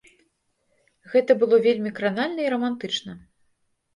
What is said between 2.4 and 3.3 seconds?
і рамантычна.